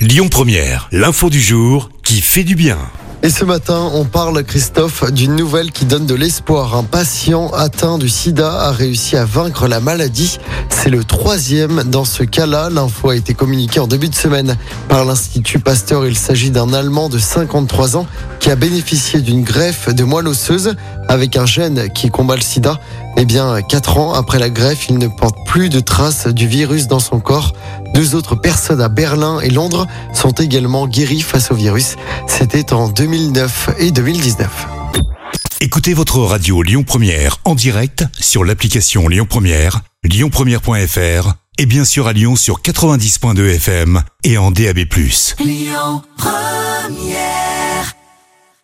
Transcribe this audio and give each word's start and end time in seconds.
Lyon 0.00 0.28
Première, 0.30 0.88
l'info 0.92 1.28
du 1.28 1.42
jour 1.42 1.90
qui 2.02 2.22
fait 2.22 2.42
du 2.42 2.54
bien. 2.54 2.78
Et 3.22 3.28
ce 3.28 3.44
matin, 3.44 3.90
on 3.92 4.06
parle, 4.06 4.42
Christophe, 4.44 5.12
d'une 5.12 5.36
nouvelle 5.36 5.72
qui 5.72 5.84
donne 5.84 6.06
de 6.06 6.14
l'espoir. 6.14 6.74
Un 6.74 6.84
patient 6.84 7.50
atteint 7.50 7.98
du 7.98 8.08
sida 8.08 8.50
a 8.62 8.72
réussi 8.72 9.18
à 9.18 9.26
vaincre 9.26 9.68
la 9.68 9.78
maladie. 9.78 10.38
C'est 10.70 10.88
le 10.88 11.04
troisième 11.04 11.82
dans 11.84 12.06
ce 12.06 12.22
cas-là. 12.22 12.70
L'info 12.70 13.10
a 13.10 13.16
été 13.16 13.34
communiquée 13.34 13.78
en 13.78 13.86
début 13.86 14.08
de 14.08 14.14
semaine 14.14 14.56
par 14.88 15.04
l'Institut 15.04 15.58
Pasteur. 15.58 16.06
Il 16.06 16.16
s'agit 16.16 16.50
d'un 16.50 16.72
Allemand 16.72 17.10
de 17.10 17.18
53 17.18 17.98
ans 17.98 18.06
qui 18.38 18.50
a 18.50 18.56
bénéficié 18.56 19.20
d'une 19.20 19.42
greffe 19.42 19.94
de 19.94 20.02
moelle 20.02 20.28
osseuse 20.28 20.76
avec 21.06 21.36
un 21.36 21.44
gène 21.44 21.90
qui 21.92 22.08
combat 22.08 22.36
le 22.36 22.40
sida. 22.40 22.80
Eh 23.18 23.26
bien, 23.26 23.60
quatre 23.60 23.98
ans 23.98 24.14
après 24.14 24.38
la 24.38 24.48
greffe, 24.48 24.88
il 24.88 24.96
ne 24.96 25.08
porte 25.08 25.36
plus 25.44 25.68
de 25.68 25.80
traces 25.80 26.26
du 26.26 26.46
virus 26.46 26.86
dans 26.86 27.00
son 27.00 27.20
corps. 27.20 27.52
Deux 28.00 28.14
autres 28.14 28.34
personnes 28.34 28.80
à 28.80 28.88
Berlin 28.88 29.40
et 29.40 29.50
Londres 29.50 29.86
sont 30.14 30.30
également 30.30 30.88
guéries 30.88 31.20
face 31.20 31.50
au 31.50 31.54
virus. 31.54 31.96
C'était 32.26 32.72
en 32.72 32.88
2009 32.88 33.72
et 33.78 33.90
2019. 33.90 34.68
Écoutez 35.60 35.92
votre 35.92 36.20
radio 36.20 36.62
Lyon 36.62 36.82
Première 36.82 37.36
en 37.44 37.54
direct 37.54 38.06
sur 38.18 38.42
l'application 38.42 39.06
Lyon 39.06 39.26
Première, 39.28 39.82
lyonpremière.fr 40.02 41.34
et 41.58 41.66
bien 41.66 41.84
sûr 41.84 42.06
à 42.06 42.14
Lyon 42.14 42.36
sur 42.36 42.62
90.2 42.62 43.56
FM 43.56 44.02
et 44.24 44.38
en 44.38 44.50
DAB+. 44.50 44.78
Lyon 45.38 46.02
Première 46.16 47.19